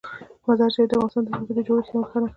مزارشریف 0.47 0.87
د 0.89 0.93
افغانستان 0.97 1.23
د 1.25 1.29
ځمکې 1.31 1.53
د 1.55 1.59
جوړښت 1.67 1.89
یوه 1.93 2.05
ښه 2.09 2.17
نښه 2.19 2.19
ده. 2.21 2.29